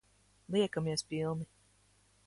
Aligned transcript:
Liekamies 0.55 1.03
pilni. 1.09 1.47